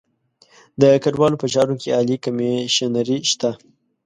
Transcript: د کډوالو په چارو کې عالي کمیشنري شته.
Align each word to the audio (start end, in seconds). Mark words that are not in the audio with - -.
د 0.81 0.83
کډوالو 1.03 1.41
په 1.41 1.47
چارو 1.53 1.75
کې 1.81 1.89
عالي 1.97 2.17
کمیشنري 2.25 3.17
شته. 3.31 3.51